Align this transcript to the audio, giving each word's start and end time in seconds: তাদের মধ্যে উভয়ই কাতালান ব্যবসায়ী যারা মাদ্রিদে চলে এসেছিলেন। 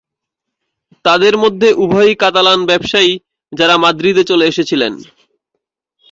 তাদের 1.05 1.33
মধ্যে 1.37 1.69
উভয়ই 1.75 2.15
কাতালান 2.15 2.59
ব্যবসায়ী 2.65 3.11
যারা 3.51 3.75
মাদ্রিদে 3.77 4.23
চলে 4.23 4.45
এসেছিলেন। 4.47 4.93